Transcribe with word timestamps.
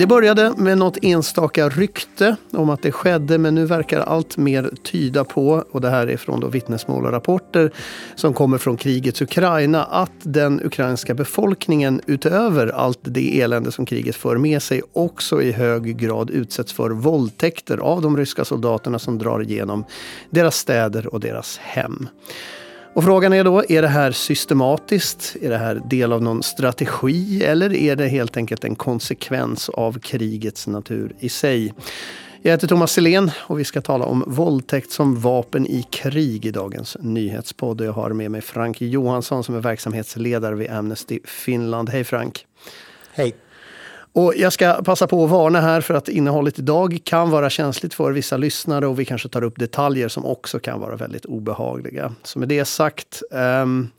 Det 0.00 0.06
började 0.06 0.54
med 0.56 0.78
något 0.78 0.98
enstaka 1.02 1.68
rykte 1.68 2.36
om 2.52 2.70
att 2.70 2.82
det 2.82 2.92
skedde 2.92 3.38
men 3.38 3.54
nu 3.54 3.66
verkar 3.66 4.00
allt 4.00 4.36
mer 4.36 4.70
tyda 4.82 5.24
på, 5.24 5.64
och 5.70 5.80
det 5.80 5.90
här 5.90 6.06
är 6.06 6.16
från 6.16 6.40
då 6.40 6.48
vittnesmål 6.48 7.06
och 7.06 7.12
rapporter 7.12 7.72
som 8.14 8.34
kommer 8.34 8.58
från 8.58 8.76
krigets 8.76 9.22
Ukraina, 9.22 9.84
att 9.84 10.12
den 10.22 10.60
ukrainska 10.64 11.14
befolkningen 11.14 12.00
utöver 12.06 12.66
allt 12.66 12.98
det 13.02 13.40
elände 13.40 13.72
som 13.72 13.86
kriget 13.86 14.16
för 14.16 14.36
med 14.36 14.62
sig 14.62 14.82
också 14.92 15.42
i 15.42 15.52
hög 15.52 15.96
grad 15.96 16.30
utsätts 16.30 16.72
för 16.72 16.90
våldtäkter 16.90 17.78
av 17.78 18.02
de 18.02 18.16
ryska 18.16 18.44
soldaterna 18.44 18.98
som 18.98 19.18
drar 19.18 19.42
igenom 19.42 19.84
deras 20.30 20.56
städer 20.56 21.14
och 21.14 21.20
deras 21.20 21.58
hem. 21.58 22.08
Och 22.94 23.04
frågan 23.04 23.32
är 23.32 23.44
då, 23.44 23.64
är 23.68 23.82
det 23.82 23.88
här 23.88 24.12
systematiskt? 24.12 25.36
Är 25.42 25.50
det 25.50 25.58
här 25.58 25.82
del 25.84 26.12
av 26.12 26.22
någon 26.22 26.42
strategi? 26.42 27.44
Eller 27.44 27.72
är 27.72 27.96
det 27.96 28.08
helt 28.08 28.36
enkelt 28.36 28.64
en 28.64 28.76
konsekvens 28.76 29.68
av 29.68 29.98
krigets 29.98 30.66
natur 30.66 31.12
i 31.18 31.28
sig? 31.28 31.74
Jag 32.42 32.50
heter 32.50 32.68
Thomas 32.68 32.92
Selén 32.92 33.30
och 33.38 33.58
vi 33.58 33.64
ska 33.64 33.80
tala 33.80 34.04
om 34.04 34.24
våldtäkt 34.26 34.90
som 34.90 35.20
vapen 35.20 35.66
i 35.66 35.82
krig 35.90 36.46
i 36.46 36.50
dagens 36.50 36.96
nyhetspodd. 37.00 37.80
Jag 37.80 37.92
har 37.92 38.10
med 38.10 38.30
mig 38.30 38.40
Frank 38.40 38.80
Johansson 38.80 39.44
som 39.44 39.54
är 39.54 39.60
verksamhetsledare 39.60 40.54
vid 40.54 40.70
Amnesty 40.70 41.20
Finland. 41.24 41.90
Hej 41.90 42.04
Frank! 42.04 42.46
Hej! 43.12 43.34
Och 44.12 44.34
jag 44.36 44.52
ska 44.52 44.72
passa 44.72 45.06
på 45.06 45.24
att 45.24 45.30
varna 45.30 45.60
här 45.60 45.80
för 45.80 45.94
att 45.94 46.08
innehållet 46.08 46.58
idag 46.58 46.98
kan 47.04 47.30
vara 47.30 47.50
känsligt 47.50 47.94
för 47.94 48.12
vissa 48.12 48.36
lyssnare 48.36 48.86
och 48.86 49.00
vi 49.00 49.04
kanske 49.04 49.28
tar 49.28 49.44
upp 49.44 49.58
detaljer 49.58 50.08
som 50.08 50.24
också 50.24 50.58
kan 50.58 50.80
vara 50.80 50.96
väldigt 50.96 51.24
obehagliga. 51.24 52.12
Så 52.22 52.38
med 52.38 52.48
det 52.48 52.64
sagt 52.64 53.22
um, 53.30 53.90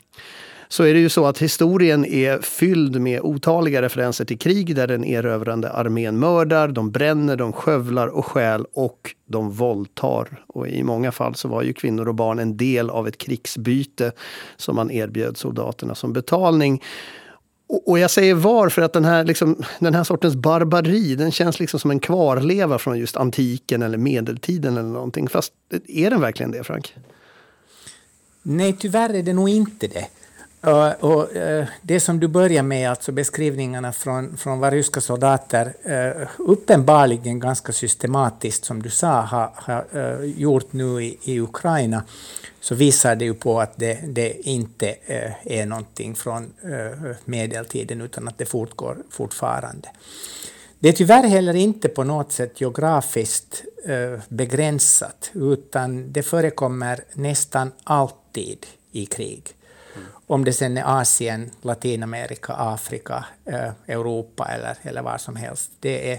så 0.72 0.84
är 0.84 0.94
det 0.94 1.00
ju 1.00 1.08
så 1.08 1.26
att 1.26 1.38
historien 1.38 2.04
är 2.04 2.38
fylld 2.38 3.00
med 3.00 3.20
otaliga 3.20 3.82
referenser 3.82 4.24
till 4.24 4.38
krig 4.38 4.76
där 4.76 4.86
den 4.86 5.04
erövrande 5.04 5.70
armén 5.70 6.18
mördar, 6.18 6.68
de 6.68 6.90
bränner, 6.90 7.36
de 7.36 7.52
skövlar 7.52 8.06
och 8.06 8.26
stjäl 8.26 8.66
och 8.72 9.14
de 9.26 9.50
våldtar. 9.50 10.44
Och 10.46 10.68
i 10.68 10.82
många 10.82 11.12
fall 11.12 11.34
så 11.34 11.48
var 11.48 11.62
ju 11.62 11.72
kvinnor 11.72 12.08
och 12.08 12.14
barn 12.14 12.38
en 12.38 12.56
del 12.56 12.90
av 12.90 13.08
ett 13.08 13.18
krigsbyte 13.18 14.12
som 14.56 14.76
man 14.76 14.90
erbjöd 14.90 15.36
soldaterna 15.36 15.94
som 15.94 16.12
betalning. 16.12 16.82
Och 17.72 17.98
jag 17.98 18.10
säger 18.10 18.34
var 18.34 18.68
för 18.68 18.82
att 18.82 18.92
den 18.92 19.04
här, 19.04 19.24
liksom, 19.24 19.62
den 19.78 19.94
här 19.94 20.04
sortens 20.04 20.34
barbari, 20.34 21.14
den 21.14 21.32
känns 21.32 21.60
liksom 21.60 21.80
som 21.80 21.90
en 21.90 22.00
kvarleva 22.00 22.78
från 22.78 22.98
just 22.98 23.16
antiken 23.16 23.82
eller 23.82 23.98
medeltiden 23.98 24.76
eller 24.76 24.88
någonting. 24.88 25.28
Fast 25.28 25.52
är 25.88 26.10
den 26.10 26.20
verkligen 26.20 26.50
det, 26.50 26.64
Frank? 26.64 26.94
Nej, 28.42 28.76
tyvärr 28.78 29.14
är 29.14 29.22
det 29.22 29.32
nog 29.32 29.48
inte 29.48 29.86
det. 29.86 30.06
Eh, 30.62 30.70
och, 30.70 31.12
och, 31.12 31.28
det 31.82 32.00
som 32.00 32.20
du 32.20 32.28
börjar 32.28 32.62
med, 32.62 32.90
alltså 32.90 33.12
beskrivningarna 33.12 33.92
från, 33.92 34.36
från 34.36 34.58
vad 34.58 34.72
ryska 34.72 35.00
soldater 35.00 35.74
eh, 35.82 36.28
uppenbarligen 36.38 37.40
ganska 37.40 37.72
systematiskt, 37.72 38.64
som 38.64 38.82
du 38.82 38.90
sa, 38.90 39.20
har, 39.20 39.50
har 39.54 40.24
gjort 40.24 40.72
nu 40.72 41.02
i, 41.02 41.18
i 41.24 41.40
Ukraina, 41.40 42.04
så 42.60 42.74
visar 42.74 43.16
det 43.16 43.24
ju 43.24 43.34
på 43.34 43.60
att 43.60 43.72
det, 43.76 43.98
det 44.06 44.48
inte 44.48 44.96
är 45.42 45.66
någonting 45.66 46.14
från 46.14 46.52
medeltiden, 47.24 48.00
utan 48.00 48.28
att 48.28 48.38
det 48.38 48.46
fortgår 48.46 48.96
fortfarande. 49.10 49.88
Det 50.78 50.88
är 50.88 50.92
tyvärr 50.92 51.22
heller 51.22 51.54
inte 51.54 51.88
på 51.88 52.04
något 52.04 52.32
sätt 52.32 52.60
geografiskt 52.60 53.64
begränsat, 54.28 55.30
utan 55.34 56.12
det 56.12 56.22
förekommer 56.22 57.04
nästan 57.14 57.72
alltid 57.84 58.66
i 58.92 59.06
krig. 59.06 59.54
Om 60.32 60.44
det 60.44 60.52
sen 60.52 60.76
är 60.78 61.00
Asien, 61.00 61.50
Latinamerika, 61.62 62.52
Afrika, 62.52 63.24
eh, 63.44 63.70
Europa 63.86 64.48
eller, 64.48 64.76
eller 64.82 65.02
var 65.02 65.18
som 65.18 65.36
helst. 65.36 65.70
Det 65.80 66.12
är 66.12 66.18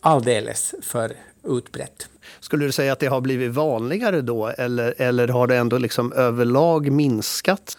alldeles 0.00 0.74
för 0.82 1.12
utbrett. 1.44 2.08
Skulle 2.40 2.64
du 2.64 2.72
säga 2.72 2.92
att 2.92 2.98
det 2.98 3.06
har 3.06 3.20
blivit 3.20 3.52
vanligare 3.52 4.20
då 4.20 4.46
eller, 4.46 4.94
eller 4.98 5.28
har 5.28 5.46
det 5.46 5.56
ändå 5.56 5.78
liksom 5.78 6.12
överlag 6.12 6.90
minskat? 6.90 7.78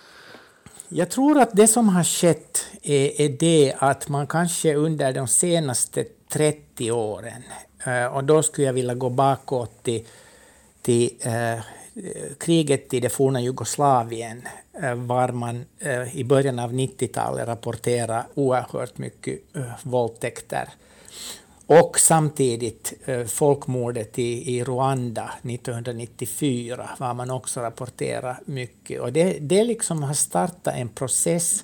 Jag 0.89 1.09
tror 1.09 1.39
att 1.39 1.51
det 1.53 1.67
som 1.67 1.89
har 1.89 2.03
skett 2.03 2.65
är, 2.83 3.21
är 3.21 3.29
det 3.29 3.73
att 3.77 4.09
man 4.09 4.27
kanske 4.27 4.75
under 4.75 5.13
de 5.13 5.27
senaste 5.27 6.05
30 6.29 6.91
åren, 6.91 7.43
eh, 7.85 8.05
och 8.05 8.23
då 8.23 8.43
skulle 8.43 8.67
jag 8.67 8.73
vilja 8.73 8.93
gå 8.93 9.09
bakåt 9.09 9.83
till, 9.83 10.05
till 10.81 11.09
eh, 11.21 11.59
Eh, 11.95 12.33
kriget 12.37 12.93
i 12.93 12.99
det 12.99 13.09
forna 13.09 13.41
Jugoslavien 13.41 14.41
eh, 14.81 14.95
var 14.95 15.31
man 15.31 15.65
eh, 15.79 16.17
i 16.17 16.23
början 16.23 16.59
av 16.59 16.73
90-talet 16.73 17.47
rapporterade 17.47 18.25
oerhört 18.33 18.97
mycket 18.97 19.39
våldtäkter. 19.83 20.69
Och 21.67 21.99
samtidigt 21.99 22.93
folkmordet 23.27 24.19
i, 24.19 24.55
i 24.55 24.63
Rwanda 24.63 25.31
1994 25.43 26.89
var 26.97 27.13
man 27.13 27.31
också 27.31 27.61
rapporterade 27.61 28.37
mycket. 28.45 29.01
Och 29.01 29.13
det, 29.13 29.37
det 29.41 29.63
liksom 29.63 30.03
har 30.03 30.13
startat 30.13 30.75
en 30.75 30.89
process 30.89 31.63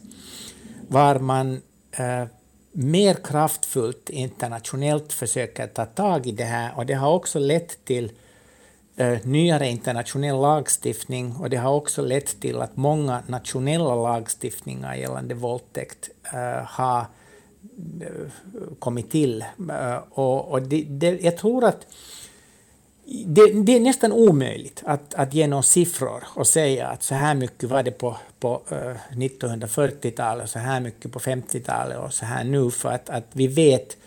var 0.88 1.20
man 1.20 1.62
eh, 1.92 2.26
mer 2.72 3.14
kraftfullt 3.14 4.10
internationellt 4.10 5.14
försöker 5.14 5.68
ta 5.68 5.86
tag 5.86 6.28
i 6.28 6.32
det 6.32 6.44
här 6.44 6.78
och 6.78 6.86
det 6.86 6.94
har 6.94 7.14
också 7.14 7.40
lett 7.40 7.86
till 7.86 8.12
Eh, 8.96 9.20
nyare 9.24 9.68
internationell 9.68 10.42
lagstiftning 10.42 11.36
och 11.36 11.50
det 11.50 11.58
har 11.58 11.74
också 11.74 12.02
lett 12.02 12.40
till 12.40 12.62
att 12.62 12.78
många 12.78 13.24
nationella 13.28 13.96
lagstiftningar 13.96 14.96
gällande 14.96 15.34
våldtäkt 15.34 16.10
uh, 16.34 16.64
har 16.66 17.06
eh, 18.02 18.08
kommit 18.80 19.12
till. 19.12 19.46
Uh, 19.60 19.98
och, 20.10 20.52
och 20.52 20.62
det, 20.62 20.86
det, 20.90 21.22
jag 21.22 21.38
tror 21.38 21.64
att 21.64 21.88
det, 23.26 23.64
det, 23.64 23.76
är 23.76 23.80
nästan 23.80 24.12
omöjligt 24.12 24.84
att, 24.86 25.14
att 25.14 25.34
ge 25.34 25.48
några 25.48 25.64
siffror 25.64 26.24
och 26.36 26.48
säga 26.48 26.88
att 26.88 27.04
så 27.04 27.16
här 27.16 27.36
mycket 27.36 27.70
var 27.70 27.84
det 27.84 27.92
på, 27.92 28.18
på 28.40 28.62
1940-talet, 29.12 30.50
så 30.50 30.60
här 30.60 30.80
mycket 30.80 31.12
på 31.12 31.20
50-talet 31.20 31.98
och 31.98 32.14
så 32.14 32.26
här 32.26 32.44
nu, 32.44 32.72
för 32.72 32.92
att, 32.92 33.10
att 33.10 33.26
vi 33.32 33.48
vet 33.48 33.98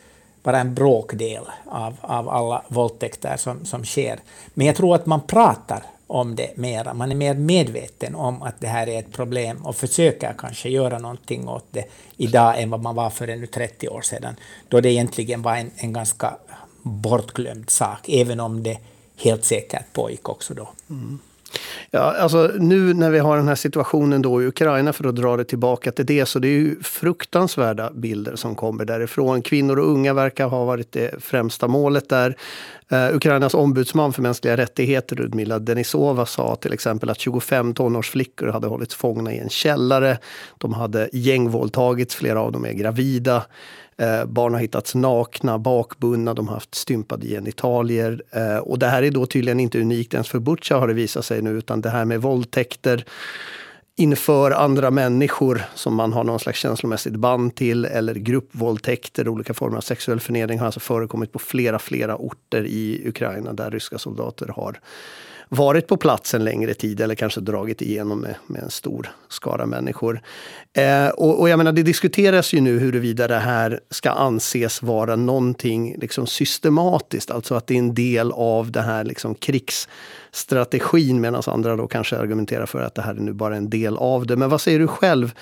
bara 0.44 0.60
en 0.60 0.75
bråkdel 0.75 1.44
av, 1.66 1.97
av 2.00 2.28
alla 2.28 2.62
våldtäkter 2.69 3.37
som, 3.37 3.65
som 3.65 3.84
sker. 3.84 4.19
Men 4.55 4.66
jag 4.66 4.77
tror 4.77 4.94
att 4.94 5.06
man 5.06 5.21
pratar 5.21 5.82
om 6.06 6.37
det 6.37 6.56
mera. 6.56 6.94
Man 6.94 7.10
är 7.10 7.15
mer 7.15 7.34
medveten 7.34 8.15
om 8.15 8.43
att 8.43 8.60
det 8.60 8.66
här 8.66 8.88
är 8.88 8.99
ett 8.99 9.12
problem 9.12 9.66
och 9.66 9.77
försöker 9.77 10.34
kanske 10.38 10.69
göra 10.69 10.99
någonting 10.99 11.49
åt 11.49 11.66
det 11.71 11.84
idag 12.16 12.60
än 12.60 12.71
vad 12.71 12.82
man 12.82 12.94
var 12.94 13.10
för 13.10 13.28
ännu 13.28 13.47
30 13.47 13.88
år 13.88 14.03
sedan, 14.03 14.37
då 14.69 14.81
det 14.81 14.91
egentligen 14.91 15.43
var 15.43 15.56
en, 15.56 15.71
en 15.77 15.93
ganska 15.93 16.37
bortglömd 16.82 17.71
sak, 17.71 18.09
även 18.09 18.41
om 18.41 18.62
det 18.62 18.78
helt 19.16 19.44
säkert 19.44 19.93
pågick 19.93 20.28
också 20.28 20.55
då. 20.55 20.69
Mm. 20.91 21.19
Ja, 21.91 22.15
alltså 22.19 22.50
nu 22.59 22.95
när 22.95 23.11
vi 23.11 23.19
har 23.19 23.37
den 23.37 23.49
här 23.49 23.55
situationen 23.55 24.22
då 24.22 24.43
i 24.43 24.47
Ukraina, 24.47 24.93
för 24.93 25.09
att 25.09 25.17
dra 25.17 25.37
det 25.37 25.45
tillbaka 25.45 25.93
till 25.93 26.06
det, 26.06 26.27
så 26.27 26.39
det 26.39 26.49
är 26.49 26.59
ju 26.59 26.83
fruktansvärda 26.83 27.91
bilder 27.91 28.37
som 28.37 28.55
kommer 28.55 28.84
därifrån. 28.84 29.43
Kvinnor 29.43 29.78
och 29.78 29.89
unga 29.89 30.12
verkar 30.12 30.47
ha 30.47 30.65
varit 30.65 30.93
det 30.93 31.25
främsta 31.25 31.69
målet 31.69 32.09
där. 32.09 32.37
Uh, 32.93 33.17
Ukrainas 33.17 33.55
ombudsman 33.55 34.12
för 34.12 34.23
mänskliga 34.23 34.56
rättigheter, 34.56 35.17
Ludmila 35.17 35.59
Denisova, 35.59 36.27
sa 36.27 36.56
till 36.56 36.73
exempel 36.73 37.11
att 37.11 37.19
25 37.19 37.75
tonårsflickor 37.75 38.49
hade 38.49 38.67
hållits 38.67 38.94
fångna 38.94 39.33
i 39.33 39.39
en 39.39 39.49
källare. 39.49 40.19
De 40.59 40.73
hade 40.73 41.09
gängvåldtagits, 41.12 42.15
flera 42.15 42.41
av 42.41 42.53
dem 42.53 42.65
är 42.65 42.73
gravida. 42.73 43.43
Eh, 43.97 44.25
barn 44.25 44.55
har 44.55 44.60
hittats 44.60 44.94
nakna, 44.94 45.59
bakbundna, 45.59 46.34
de 46.34 46.49
har 46.49 46.55
haft 46.55 46.75
stympade 46.75 47.27
genitalier. 47.27 48.22
Eh, 48.31 48.56
och 48.56 48.78
det 48.78 48.87
här 48.87 49.03
är 49.03 49.10
då 49.10 49.27
tydligen 49.27 49.60
inte 49.60 49.81
unikt 49.81 50.15
ens 50.15 50.28
för 50.28 50.38
Butja 50.38 50.78
har 50.78 50.88
det 50.88 50.94
visat 50.94 51.25
sig 51.25 51.43
nu, 51.43 51.50
utan 51.50 51.81
det 51.81 51.91
här 51.91 52.05
med 52.05 52.22
våldtäkter 52.22 53.05
inför 53.97 54.50
andra 54.50 54.91
människor 54.91 55.62
som 55.75 55.94
man 55.94 56.12
har 56.12 56.25
någon 56.25 56.41
slags 56.41 56.58
känslomässigt 56.58 57.17
band 57.17 57.55
till 57.55 57.85
eller 57.85 58.14
gruppvåldtäkter, 58.14 59.29
olika 59.29 59.55
former 59.55 59.76
av 59.76 59.81
sexuell 59.81 60.20
förnedring 60.20 60.58
har 60.58 60.67
alltså 60.67 60.81
förekommit 60.81 61.32
på 61.32 61.38
flera, 61.38 61.79
flera 61.79 62.17
orter 62.17 62.64
i 62.64 63.08
Ukraina 63.08 63.52
där 63.52 63.70
ryska 63.70 63.99
soldater 63.99 64.49
har 64.49 64.81
varit 65.49 65.87
på 65.87 65.96
plats 65.96 66.35
en 66.35 66.44
längre 66.44 66.75
tid 66.75 67.00
eller 67.00 67.14
kanske 67.14 67.41
dragit 67.41 67.82
igenom 67.82 68.20
med, 68.20 68.35
med 68.46 68.62
en 68.62 68.70
stor 68.70 69.11
skara 69.29 69.67
människor. 69.67 70.20
Eh, 70.73 71.08
och, 71.08 71.41
och, 71.41 71.49
jag 71.49 71.56
menar, 71.58 71.73
det 71.73 71.82
diskuteras 71.82 72.52
ju 72.52 72.61
nu 72.61 72.79
huruvida 72.79 73.29
det 73.29 73.38
här 73.38 73.81
ska 73.91 74.11
anses 74.11 74.82
vara 74.82 75.17
någonting 75.17 75.96
liksom 75.99 76.26
systematiskt, 76.26 77.31
alltså 77.31 77.55
att 77.55 77.67
det 77.67 77.75
är 77.75 77.79
en 77.79 77.94
del 77.94 78.32
av 78.32 78.73
det 78.73 78.82
här 78.82 79.05
liksom 79.05 79.35
krigsstrategin 79.35 81.20
medan 81.20 81.43
andra 81.46 81.76
då 81.76 81.87
kanske 81.87 82.19
argumenterar 82.19 82.67
för 82.67 82.81
att 82.81 82.94
det 82.94 83.02
här 83.02 83.14
är 83.14 83.20
nu 83.20 83.32
bara 83.32 83.56
en 83.56 83.70
del 83.70 83.96
av 83.96 84.26
det. 84.26 84.37
Men 84.37 84.50
vad 84.50 84.61
säger 84.61 84.79
du 84.79 84.87
själv? 84.87 85.32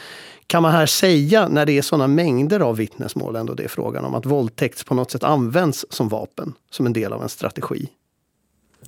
Kan 0.46 0.62
man 0.62 0.72
här 0.72 0.86
säga, 0.86 1.48
när 1.48 1.66
det 1.66 1.72
är 1.72 1.82
sådana 1.82 2.06
mängder 2.06 2.60
av 2.60 2.76
vittnesmål, 2.76 3.36
ändå 3.36 3.54
det 3.54 3.64
är 3.64 3.68
frågan 3.68 4.04
om 4.04 4.14
att 4.14 4.26
våldtäkt 4.26 4.86
på 4.86 4.94
något 4.94 5.10
sätt 5.10 5.24
används 5.24 5.86
som 5.90 6.08
vapen, 6.08 6.54
som 6.70 6.86
en 6.86 6.92
del 6.92 7.12
av 7.12 7.22
en 7.22 7.28
strategi? 7.28 7.88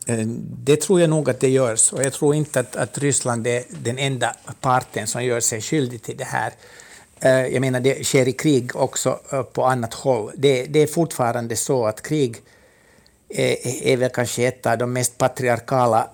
Eh, 0.06 0.26
det 0.64 0.80
tror 0.80 1.00
jag 1.00 1.10
nog 1.10 1.30
att 1.30 1.40
det 1.40 1.48
görs, 1.48 1.92
och 1.92 2.04
jag 2.04 2.12
tror 2.12 2.34
inte 2.34 2.60
att, 2.60 2.76
att 2.76 2.98
Ryssland 2.98 3.46
är 3.46 3.64
den 3.68 3.98
enda 3.98 4.36
parten 4.60 5.06
som 5.06 5.24
gör 5.24 5.40
sig 5.40 5.60
skyldig 5.60 6.02
till 6.02 6.16
det 6.16 6.24
här. 6.24 6.52
Eh, 7.20 7.46
jag 7.46 7.60
menar, 7.60 7.80
det 7.80 8.04
sker 8.04 8.28
i 8.28 8.32
krig 8.32 8.76
också 8.76 9.20
eh, 9.32 9.42
på 9.42 9.64
annat 9.64 9.94
håll. 9.94 10.32
Det, 10.36 10.64
det 10.64 10.78
är 10.78 10.86
fortfarande 10.86 11.56
så 11.56 11.86
att 11.86 12.02
krig 12.02 12.36
är, 13.28 13.56
är 13.86 13.96
väl 13.96 14.10
kanske 14.10 14.46
ett 14.46 14.66
av 14.66 14.78
de 14.78 14.92
mest 14.92 15.18
patriarkala 15.18 16.10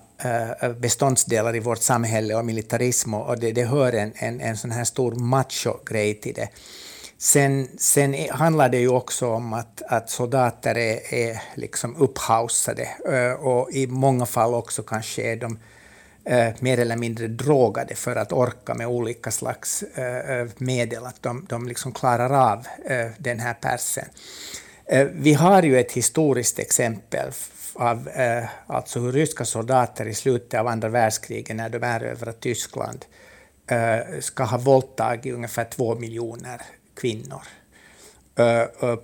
beståndsdelar 0.79 1.55
i 1.55 1.59
vårt 1.59 1.81
samhälle 1.81 2.35
och 2.35 2.45
militarism 2.45 3.13
och 3.13 3.39
det, 3.39 3.51
det 3.51 3.63
hör 3.63 3.93
en, 3.93 4.11
en, 4.15 4.41
en 4.41 4.57
sån 4.57 4.71
här 4.71 4.83
stor 4.83 5.11
macho-grej 5.11 6.13
till 6.13 6.33
det. 6.33 6.49
Sen, 7.23 7.67
sen 7.77 8.15
handlar 8.29 8.69
det 8.69 8.77
ju 8.77 8.89
också 8.89 9.29
om 9.29 9.53
att, 9.53 9.81
att 9.87 10.09
soldater 10.09 10.77
är, 10.77 11.13
är 11.13 11.41
liksom 11.55 11.95
upphausade 11.95 12.87
eh, 13.09 13.31
och 13.31 13.71
i 13.71 13.87
många 13.87 14.25
fall 14.25 14.53
också 14.53 14.83
kanske 14.83 15.21
är 15.21 15.35
de 15.35 15.59
eh, 16.25 16.53
mer 16.59 16.79
eller 16.79 16.95
mindre 16.95 17.27
drogade 17.27 17.95
för 17.95 18.15
att 18.15 18.31
orka 18.31 18.73
med 18.73 18.87
olika 18.87 19.31
slags 19.31 19.83
eh, 19.83 20.47
medel, 20.57 21.05
att 21.05 21.23
de, 21.23 21.45
de 21.49 21.67
liksom 21.67 21.91
klarar 21.91 22.51
av 22.51 22.67
den 23.17 23.39
här 23.39 23.53
persen. 23.53 24.05
Vi 25.11 25.33
har 25.33 25.63
ju 25.63 25.79
ett 25.79 25.91
historiskt 25.91 26.59
exempel 26.59 27.31
av 27.73 28.09
alltså 28.67 28.99
hur 28.99 29.11
ryska 29.11 29.45
soldater 29.45 30.07
i 30.07 30.13
slutet 30.13 30.59
av 30.59 30.67
andra 30.67 30.89
världskriget, 30.89 31.55
när 31.55 31.69
de 31.69 31.83
erövrade 31.83 32.37
Tyskland, 32.37 33.05
ska 34.19 34.43
ha 34.43 34.57
våldtagit 34.57 35.33
ungefär 35.33 35.65
två 35.65 35.95
miljoner 35.95 36.61
kvinnor 37.01 37.41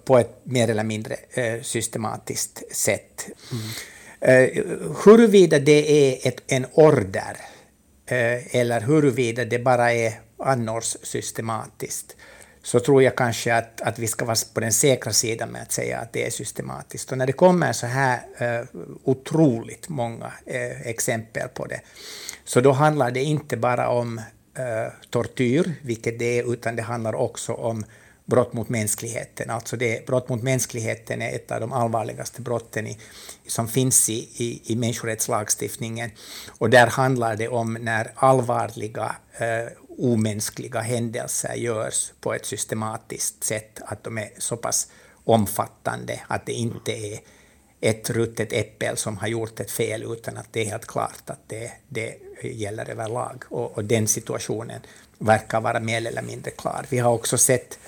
på 0.05 0.17
ett 0.17 0.39
mer 0.43 0.69
eller 0.69 0.83
mindre 0.83 1.17
systematiskt 1.61 2.75
sätt. 2.75 3.27
Mm. 4.21 4.55
Huruvida 5.05 5.59
det 5.59 5.91
är 5.91 6.27
ett, 6.27 6.41
en 6.47 6.65
order 6.73 7.37
eller 8.51 8.81
huruvida 8.81 9.45
det 9.45 9.59
bara 9.59 9.93
är 9.93 10.13
annars 10.37 10.97
systematiskt, 11.03 12.15
så 12.63 12.79
tror 12.79 13.03
jag 13.03 13.15
kanske 13.15 13.55
att, 13.55 13.81
att 13.81 13.99
vi 13.99 14.07
ska 14.07 14.25
vara 14.25 14.37
på 14.53 14.59
den 14.59 14.73
säkra 14.73 15.13
sidan 15.13 15.49
med 15.49 15.61
att 15.61 15.71
säga 15.71 15.99
att 15.99 16.13
det 16.13 16.25
är 16.25 16.29
systematiskt. 16.29 17.11
Och 17.11 17.17
när 17.17 17.27
det 17.27 17.33
kommer 17.33 17.73
så 17.73 17.87
här 17.87 18.19
eh, 18.37 18.65
otroligt 19.03 19.89
många 19.89 20.31
eh, 20.45 20.81
exempel 20.81 21.47
på 21.47 21.65
det, 21.65 21.81
så 22.45 22.61
då 22.61 22.71
handlar 22.71 23.11
det 23.11 23.23
inte 23.23 23.57
bara 23.57 23.89
om 23.89 24.21
Eh, 24.57 24.91
tortyr, 25.09 25.73
vilket 25.81 26.19
det 26.19 26.39
är, 26.39 26.53
utan 26.53 26.75
det 26.75 26.81
handlar 26.81 27.15
också 27.15 27.53
om 27.53 27.85
brott 28.25 28.53
mot 28.53 28.69
mänskligheten. 28.69 29.49
Alltså 29.49 29.77
det, 29.77 30.05
brott 30.05 30.29
mot 30.29 30.43
mänskligheten 30.43 31.21
är 31.21 31.35
ett 31.35 31.51
av 31.51 31.59
de 31.59 31.73
allvarligaste 31.73 32.41
brotten 32.41 32.87
i, 32.87 32.97
som 33.47 33.67
finns 33.67 34.09
i, 34.09 34.29
i, 34.37 34.61
i 34.65 34.75
människorättslagstiftningen. 34.75 36.11
Och 36.57 36.69
där 36.69 36.87
handlar 36.87 37.35
det 37.35 37.47
om 37.47 37.73
när 37.73 38.11
allvarliga 38.15 39.15
eh, 39.37 39.71
omänskliga 39.97 40.79
händelser 40.79 41.53
görs 41.53 42.11
på 42.21 42.33
ett 42.33 42.45
systematiskt 42.45 43.43
sätt, 43.43 43.79
att 43.85 44.03
de 44.03 44.17
är 44.17 44.29
så 44.37 44.57
pass 44.57 44.87
omfattande 45.23 46.19
att 46.27 46.45
det 46.45 46.53
inte 46.53 46.91
är 46.91 47.19
ett 47.89 48.09
ruttet 48.09 48.53
äppel 48.53 48.97
som 48.97 49.17
har 49.17 49.27
gjort 49.27 49.59
ett 49.59 49.71
fel, 49.71 50.03
utan 50.03 50.37
att 50.37 50.47
det 50.51 50.61
är 50.61 50.65
helt 50.65 50.85
klart 50.85 51.23
att 51.25 51.39
det, 51.47 51.71
det 51.87 52.15
gäller 52.43 52.89
överlag. 52.89 53.43
Och, 53.49 53.77
och 53.77 53.83
den 53.83 54.07
situationen 54.07 54.81
verkar 55.17 55.61
vara 55.61 55.79
mer 55.79 56.07
eller 56.07 56.21
mindre 56.21 56.51
klar. 56.51 56.85
Vi 56.89 56.97
har 56.97 57.11
också 57.11 57.37
sett 57.37 57.79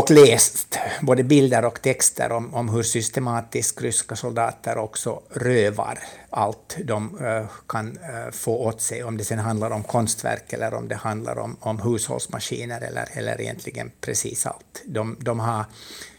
och 0.00 0.10
läst 0.10 0.78
både 1.00 1.24
bilder 1.24 1.64
och 1.64 1.82
texter 1.82 2.32
om, 2.32 2.54
om 2.54 2.68
hur 2.68 2.82
systematiskt 2.82 3.82
ryska 3.82 4.16
soldater 4.16 4.78
också 4.78 5.22
rövar 5.30 5.98
allt 6.30 6.76
de 6.84 7.20
uh, 7.20 7.46
kan 7.68 7.98
uh, 7.98 8.30
få 8.32 8.56
åt 8.56 8.80
sig, 8.80 9.04
om 9.04 9.16
det 9.16 9.24
sen 9.24 9.38
handlar 9.38 9.70
om 9.70 9.82
konstverk 9.82 10.52
eller 10.52 10.74
om 10.74 10.88
det 10.88 10.94
handlar 10.94 11.38
om, 11.38 11.56
om 11.60 11.80
hushållsmaskiner 11.80 12.80
eller, 12.80 13.08
eller 13.12 13.40
egentligen 13.40 13.90
precis 14.00 14.46
allt. 14.46 14.82
De, 14.84 15.16
de 15.20 15.40
har 15.40 15.64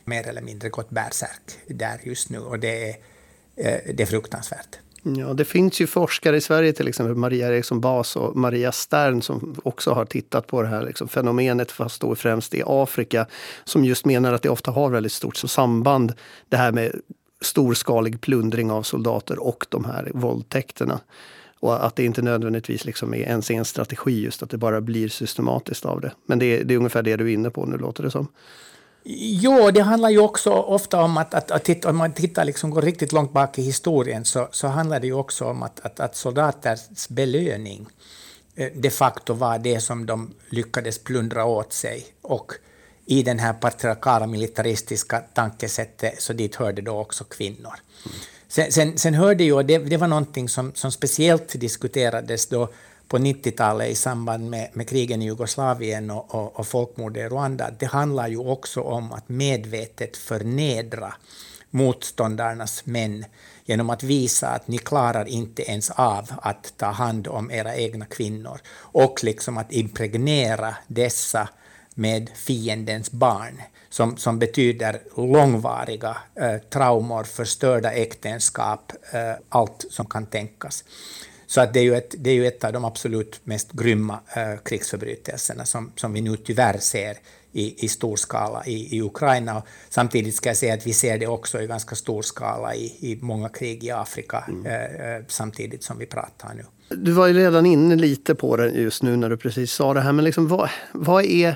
mer 0.05 0.27
eller 0.27 0.41
mindre 0.41 0.69
gått 0.69 0.89
bärsärk 0.89 1.57
där 1.67 1.99
just 2.03 2.29
nu 2.29 2.39
och 2.39 2.59
det 2.59 2.89
är, 2.89 2.95
uh, 3.59 3.93
det 3.93 4.03
är 4.03 4.05
fruktansvärt. 4.07 4.77
Ja, 5.03 5.33
det 5.33 5.45
finns 5.45 5.81
ju 5.81 5.87
forskare 5.87 6.37
i 6.37 6.41
Sverige, 6.41 6.73
till 6.73 6.87
exempel 6.87 7.15
Maria 7.15 7.47
Eriksson 7.47 7.81
Bas 7.81 8.15
och 8.15 8.35
Maria 8.35 8.71
Stern 8.71 9.21
som 9.21 9.55
också 9.63 9.91
har 9.91 10.05
tittat 10.05 10.47
på 10.47 10.61
det 10.61 10.67
här 10.67 10.83
liksom, 10.85 11.07
fenomenet, 11.07 11.71
fast 11.71 12.01
då 12.01 12.15
främst 12.15 12.53
i 12.53 12.63
Afrika, 12.65 13.25
som 13.63 13.85
just 13.85 14.05
menar 14.05 14.33
att 14.33 14.41
det 14.41 14.49
ofta 14.49 14.71
har 14.71 14.89
väldigt 14.89 15.11
stort 15.11 15.37
samband, 15.37 16.13
det 16.49 16.57
här 16.57 16.71
med 16.71 17.01
storskalig 17.41 18.21
plundring 18.21 18.71
av 18.71 18.83
soldater 18.83 19.43
och 19.43 19.65
de 19.69 19.85
här 19.85 20.11
våldtäkterna. 20.13 20.99
Och 21.59 21.85
att 21.85 21.95
det 21.95 22.05
inte 22.05 22.21
nödvändigtvis 22.21 22.85
liksom 22.85 23.13
är 23.13 23.17
ens 23.17 23.51
en 23.51 23.65
strategi, 23.65 24.23
just 24.23 24.43
att 24.43 24.49
det 24.49 24.57
bara 24.57 24.81
blir 24.81 25.09
systematiskt 25.09 25.85
av 25.85 26.01
det. 26.01 26.11
Men 26.25 26.39
det 26.39 26.45
är, 26.45 26.63
det 26.63 26.73
är 26.73 26.77
ungefär 26.77 27.03
det 27.03 27.15
du 27.15 27.29
är 27.29 27.33
inne 27.33 27.49
på 27.49 27.65
nu, 27.65 27.77
låter 27.77 28.03
det 28.03 28.11
som. 28.11 28.27
Jo, 29.05 29.71
det 29.71 29.81
handlar 29.81 30.09
ju 30.09 30.19
också 30.19 30.49
ofta 30.49 31.01
om 31.01 31.17
att, 31.17 31.33
att, 31.33 31.51
att 31.51 31.63
titta, 31.63 31.89
om 31.89 31.97
man 31.97 32.13
tittar 32.13 32.45
liksom, 32.45 32.69
går 32.69 32.81
riktigt 32.81 33.11
långt 33.11 33.33
bak 33.33 33.59
i 33.59 33.61
historien 33.61 34.25
så, 34.25 34.47
så 34.51 34.67
handlar 34.67 34.99
det 34.99 35.07
ju 35.07 35.13
också 35.13 35.45
om 35.45 35.63
att, 35.63 35.79
att, 35.79 35.99
att 35.99 36.15
soldaters 36.15 37.07
belöning 37.07 37.87
eh, 38.55 38.71
de 38.75 38.89
facto 38.89 39.33
var 39.33 39.59
det 39.59 39.79
som 39.79 40.05
de 40.05 40.33
lyckades 40.49 40.99
plundra 40.99 41.45
åt 41.45 41.73
sig. 41.73 42.05
Och 42.21 42.51
i 43.05 43.23
den 43.23 43.39
här 43.39 43.53
patriarkala 43.53 44.27
militaristiska 44.27 45.19
tankesättet 45.19 46.21
så 46.21 46.33
dit 46.33 46.55
hörde 46.55 46.81
då 46.81 46.99
också 46.99 47.23
kvinnor. 47.23 47.73
Sen, 48.47 48.71
sen, 48.71 48.97
sen 48.97 49.13
hörde 49.13 49.43
ju, 49.43 49.63
det, 49.63 49.77
det 49.77 49.97
var 49.97 50.07
någonting 50.07 50.49
som, 50.49 50.71
som 50.75 50.91
speciellt 50.91 51.59
diskuterades 51.59 52.47
då 52.47 52.69
på 53.07 53.17
90-talet 53.17 53.89
i 53.89 53.95
samband 53.95 54.49
med, 54.49 54.69
med 54.73 54.89
krigen 54.89 55.21
i 55.21 55.25
Jugoslavien 55.25 56.11
och, 56.11 56.35
och, 56.35 56.59
och 56.59 56.67
folkmordet 56.67 57.25
i 57.25 57.35
Rwanda, 57.35 57.71
det 57.79 57.85
handlar 57.85 58.27
ju 58.27 58.37
också 58.37 58.81
om 58.81 59.13
att 59.13 59.29
medvetet 59.29 60.17
förnedra 60.17 61.13
motståndarnas 61.69 62.85
män 62.85 63.25
genom 63.65 63.89
att 63.89 64.03
visa 64.03 64.47
att 64.47 64.67
ni 64.67 64.77
klarar 64.77 65.25
inte 65.25 65.61
ens 65.61 65.89
av 65.89 66.31
att 66.41 66.73
ta 66.77 66.85
hand 66.85 67.27
om 67.27 67.51
era 67.51 67.75
egna 67.75 68.05
kvinnor 68.05 68.59
och 68.75 69.23
liksom 69.23 69.57
att 69.57 69.71
impregnera 69.71 70.75
dessa 70.87 71.49
med 71.95 72.29
fiendens 72.35 73.11
barn, 73.11 73.61
som, 73.89 74.17
som 74.17 74.39
betyder 74.39 75.01
långvariga 75.17 76.17
eh, 76.35 76.57
traumor, 76.57 77.23
förstörda 77.23 77.91
äktenskap, 77.91 78.91
eh, 79.11 79.33
allt 79.49 79.85
som 79.89 80.05
kan 80.05 80.25
tänkas. 80.25 80.83
Så 81.53 81.61
att 81.61 81.73
det, 81.73 81.79
är 81.79 81.83
ju 81.83 81.95
ett, 81.95 82.15
det 82.17 82.29
är 82.29 82.33
ju 82.33 82.47
ett 82.47 82.63
av 82.63 82.73
de 82.73 82.85
absolut 82.85 83.41
mest 83.43 83.71
grymma 83.71 84.19
äh, 84.35 84.63
krigsförbrytelserna 84.65 85.65
som, 85.65 85.91
som 85.95 86.13
vi 86.13 86.21
nu 86.21 86.37
tyvärr 86.37 86.77
ser 86.77 87.17
i, 87.51 87.85
i 87.85 87.87
stor 87.87 88.15
skala 88.15 88.65
i, 88.65 88.97
i 88.97 89.01
Ukraina. 89.01 89.57
Och 89.57 89.67
samtidigt 89.89 90.35
ska 90.35 90.49
jag 90.49 90.57
säga 90.57 90.73
att 90.73 90.87
vi 90.87 90.93
ser 90.93 91.17
det 91.17 91.27
också 91.27 91.61
i 91.61 91.67
ganska 91.67 91.95
stor 91.95 92.21
skala 92.21 92.75
i, 92.75 92.85
i 92.85 93.19
många 93.21 93.49
krig 93.49 93.83
i 93.83 93.91
Afrika 93.91 94.43
mm. 94.47 94.65
äh, 94.65 95.25
samtidigt 95.27 95.83
som 95.83 95.97
vi 95.97 96.05
pratar 96.05 96.53
nu. 96.53 96.65
Du 96.97 97.11
var 97.11 97.27
ju 97.27 97.33
redan 97.33 97.65
inne 97.65 97.95
lite 97.95 98.35
på 98.35 98.57
det 98.57 98.69
just 98.69 99.03
nu 99.03 99.15
när 99.15 99.29
du 99.29 99.37
precis 99.37 99.71
sa 99.71 99.93
det 99.93 100.01
här, 100.01 100.11
men 100.11 100.25
liksom, 100.25 100.47
vad, 100.47 100.69
vad, 100.91 101.25
är, 101.25 101.55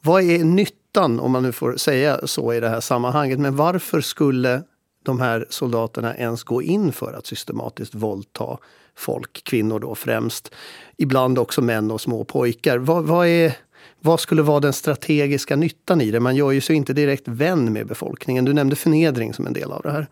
vad 0.00 0.22
är 0.22 0.44
nyttan, 0.44 1.20
om 1.20 1.30
man 1.30 1.42
nu 1.42 1.52
får 1.52 1.76
säga 1.76 2.26
så 2.26 2.54
i 2.54 2.60
det 2.60 2.68
här 2.68 2.80
sammanhanget, 2.80 3.38
men 3.38 3.56
varför 3.56 4.00
skulle 4.00 4.62
de 5.04 5.20
här 5.20 5.46
soldaterna 5.50 6.16
ens 6.16 6.42
gå 6.42 6.62
in 6.62 6.92
för 6.92 7.12
att 7.12 7.26
systematiskt 7.26 7.94
våldta 7.94 8.58
folk, 8.94 9.44
kvinnor 9.44 9.80
då 9.80 9.94
främst. 9.94 10.54
Ibland 10.96 11.38
också 11.38 11.62
män 11.62 11.90
och 11.90 12.00
små 12.00 12.24
pojkar. 12.24 12.78
Vad, 12.78 13.04
vad, 13.04 13.26
är, 13.26 13.56
vad 14.00 14.20
skulle 14.20 14.42
vara 14.42 14.60
den 14.60 14.72
strategiska 14.72 15.56
nyttan 15.56 16.00
i 16.00 16.10
det? 16.10 16.20
Man 16.20 16.36
gör 16.36 16.50
ju 16.50 16.60
sig 16.60 16.76
inte 16.76 16.92
direkt 16.92 17.28
vän 17.28 17.72
med 17.72 17.86
befolkningen. 17.86 18.44
Du 18.44 18.52
nämnde 18.52 18.76
förnedring 18.76 19.34
som 19.34 19.46
en 19.46 19.52
del 19.52 19.72
av 19.72 19.82
det 19.82 19.90
här. 19.90 20.06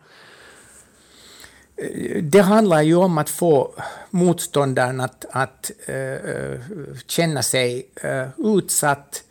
Det 2.21 2.39
handlar 2.39 2.81
ju 2.81 2.95
om 2.95 3.17
att 3.17 3.29
få 3.29 3.75
motståndaren 4.09 5.01
att, 5.01 5.25
att 5.31 5.71
uh, 5.89 6.59
känna 7.07 7.43
sig 7.43 7.87
uh, 8.05 8.55
utsatt. 8.57 9.23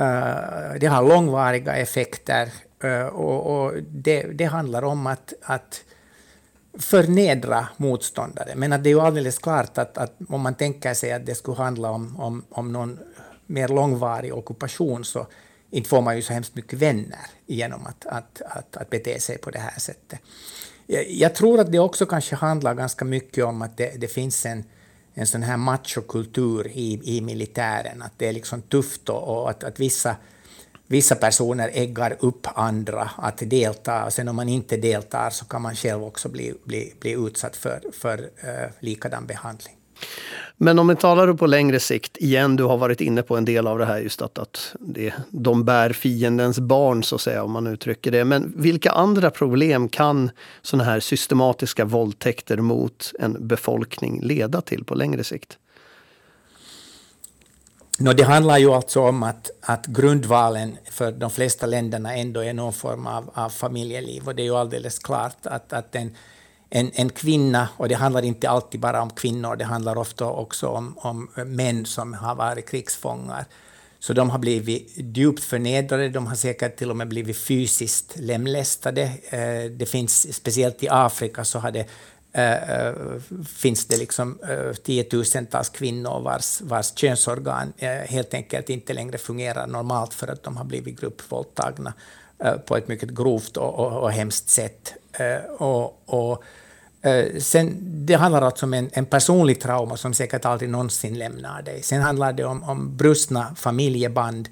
Uh, 0.00 0.78
det 0.80 0.86
har 0.86 1.08
långvariga 1.08 1.76
effekter 1.76 2.48
Eh, 2.82 3.06
och, 3.06 3.64
och 3.64 3.72
det, 3.82 4.22
det, 4.22 4.44
handlar 4.44 4.84
om 4.84 5.06
att, 5.06 5.32
att 5.42 5.84
förnedra 6.78 7.68
motståndare. 7.76 8.52
Men 8.56 8.72
att 8.72 8.84
det 8.84 8.88
är 8.88 8.94
ju 8.94 9.00
alldeles 9.00 9.38
klart 9.38 9.78
att, 9.78 9.98
att 9.98 10.12
om 10.28 10.40
man 10.40 10.54
tänker 10.54 10.94
sig 10.94 11.12
att 11.12 11.26
det 11.26 11.34
skulle 11.34 11.56
handla 11.56 11.90
om, 11.90 12.20
om, 12.20 12.44
om 12.50 12.72
någon 12.72 12.98
mer 13.46 13.68
långvarig 13.68 14.34
ockupation 14.34 15.04
så 15.04 15.26
inte 15.70 15.88
får 15.88 16.02
man 16.02 16.16
ju 16.16 16.22
så 16.22 16.32
hemskt 16.32 16.54
mycket 16.54 16.78
vänner 16.78 17.26
genom 17.46 17.86
att, 17.86 18.06
att, 18.06 18.42
att, 18.42 18.76
att 18.76 18.90
bete 18.90 19.20
sig 19.20 19.38
på 19.38 19.50
det 19.50 19.58
här 19.58 19.80
sättet. 19.80 20.20
Jag, 20.86 21.10
jag 21.10 21.34
tror 21.34 21.60
att 21.60 21.72
det 21.72 21.78
också 21.78 22.06
kanske 22.06 22.36
handlar 22.36 22.74
ganska 22.74 23.04
mycket 23.04 23.44
om 23.44 23.62
att 23.62 23.76
det, 23.76 24.00
det 24.00 24.08
finns 24.08 24.46
en, 24.46 24.64
en 25.14 25.26
sån 25.26 25.42
här 25.42 25.56
machokultur 25.56 26.66
i, 26.68 27.16
i 27.16 27.20
militären, 27.20 28.02
att 28.02 28.12
det 28.16 28.28
är 28.28 28.32
liksom 28.32 28.62
tufft 28.62 29.08
och, 29.08 29.22
och 29.22 29.50
att, 29.50 29.64
att 29.64 29.80
vissa 29.80 30.16
vissa 30.92 31.14
personer 31.14 31.70
äggar 31.72 32.16
upp 32.20 32.46
andra 32.54 33.10
att 33.16 33.38
delta 33.38 34.04
och 34.04 34.12
sen 34.12 34.28
om 34.28 34.36
man 34.36 34.48
inte 34.48 34.76
deltar 34.76 35.30
så 35.30 35.44
kan 35.44 35.62
man 35.62 35.74
själv 35.74 36.04
också 36.04 36.28
bli, 36.28 36.54
bli, 36.64 36.94
bli 37.00 37.12
utsatt 37.12 37.56
för, 37.56 37.80
för 37.92 38.18
uh, 38.18 38.70
likadan 38.80 39.26
behandling. 39.26 39.74
Men 40.56 40.78
om 40.78 40.88
vi 40.88 40.96
talar 40.96 41.32
på 41.32 41.46
längre 41.46 41.80
sikt, 41.80 42.16
igen, 42.16 42.56
du 42.56 42.64
har 42.64 42.76
varit 42.76 43.00
inne 43.00 43.22
på 43.22 43.36
en 43.36 43.44
del 43.44 43.66
av 43.66 43.78
det 43.78 43.86
här 43.86 43.98
just 43.98 44.22
att, 44.22 44.38
att 44.38 44.74
det, 44.80 45.14
de 45.30 45.64
bär 45.64 45.92
fiendens 45.92 46.58
barn 46.60 47.02
så 47.02 47.14
att 47.14 47.20
säga, 47.20 47.42
om 47.42 47.52
man 47.52 47.66
uttrycker 47.66 48.10
det. 48.10 48.24
Men 48.24 48.52
vilka 48.56 48.90
andra 48.90 49.30
problem 49.30 49.88
kan 49.88 50.30
sådana 50.62 50.84
här 50.84 51.00
systematiska 51.00 51.84
våldtäkter 51.84 52.56
mot 52.56 53.12
en 53.18 53.46
befolkning 53.46 54.20
leda 54.22 54.60
till 54.60 54.84
på 54.84 54.94
längre 54.94 55.24
sikt? 55.24 55.58
No, 58.02 58.12
det 58.12 58.24
handlar 58.24 58.58
ju 58.58 58.70
alltså 58.70 59.00
om 59.00 59.22
att, 59.22 59.50
att 59.60 59.86
grundvalen 59.86 60.76
för 60.90 61.12
de 61.12 61.30
flesta 61.30 61.66
länderna 61.66 62.14
ändå 62.14 62.44
är 62.44 62.52
någon 62.52 62.72
form 62.72 63.06
av, 63.06 63.30
av 63.34 63.48
familjeliv. 63.50 64.28
Och 64.28 64.34
det 64.34 64.42
är 64.42 64.44
ju 64.44 64.56
alldeles 64.56 64.98
klart 64.98 65.36
att, 65.46 65.72
att 65.72 65.94
en, 65.94 66.16
en, 66.70 66.90
en 66.94 67.10
kvinna, 67.10 67.68
och 67.76 67.88
det 67.88 67.94
handlar 67.94 68.22
inte 68.22 68.50
alltid 68.50 68.80
bara 68.80 69.02
om 69.02 69.10
kvinnor, 69.10 69.56
det 69.56 69.64
handlar 69.64 69.98
ofta 69.98 70.26
också 70.26 70.68
om, 70.68 70.94
om 70.98 71.30
män 71.36 71.86
som 71.86 72.14
har 72.14 72.34
varit 72.34 72.68
krigsfångar. 72.68 73.44
Så 73.98 74.12
de 74.12 74.30
har 74.30 74.38
blivit 74.38 74.92
djupt 74.96 75.44
förnedrade, 75.44 76.08
de 76.08 76.26
har 76.26 76.34
säkert 76.34 76.76
till 76.76 76.90
och 76.90 76.96
med 76.96 77.08
blivit 77.08 77.36
fysiskt 77.36 78.12
lemlästade. 78.16 79.02
Eh, 79.30 79.70
det 79.70 79.86
finns, 79.86 80.34
speciellt 80.34 80.82
i 80.82 80.88
Afrika 80.90 81.44
så 81.44 81.58
har 81.58 81.70
det 81.70 81.86
äh, 82.32 82.92
finns 83.46 83.86
det 83.86 83.96
liksom 83.96 84.38
äh, 84.42 84.72
tiotusentals 84.72 85.68
kvinnor 85.68 86.20
vars, 86.20 86.60
vars 86.62 86.92
könsorgan 86.94 87.72
äh, 87.76 87.88
helt 87.88 88.34
enkelt 88.34 88.70
inte 88.70 88.92
längre 88.92 89.18
fungerar 89.18 89.66
normalt 89.66 90.14
för 90.14 90.28
att 90.28 90.42
de 90.42 90.56
har 90.56 90.64
blivit 90.64 91.00
gruppvåldtagna 91.00 91.94
äh, 92.38 92.56
på 92.56 92.76
ett 92.76 92.88
mycket 92.88 93.08
grovt 93.08 93.56
och, 93.56 93.78
och, 93.78 94.02
och 94.02 94.12
hemskt 94.12 94.48
sätt. 94.48 94.94
och, 95.58 96.02
och 96.06 96.44
Sen, 97.38 97.76
det 98.06 98.14
handlar 98.14 98.42
alltså 98.42 98.66
om 98.66 98.74
en, 98.74 98.90
en, 98.92 99.06
personlig 99.06 99.60
trauma 99.60 99.96
som 99.96 100.14
säkert 100.14 100.44
aldrig 100.44 100.70
någonsin 100.70 101.18
lämnar 101.18 101.62
dig. 101.62 101.82
Sen 101.82 102.02
handlar 102.02 102.32
det 102.32 102.44
om, 102.44 102.62
om 102.62 102.96
brustna 102.96 103.54
familjeband. 103.54 104.48